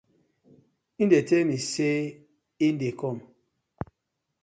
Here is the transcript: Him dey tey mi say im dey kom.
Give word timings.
Him 0.97 1.07
dey 1.11 1.25
tey 1.29 1.43
mi 1.47 1.57
say 1.73 1.95
im 2.65 2.75
dey 2.81 2.93
kom. 2.99 3.17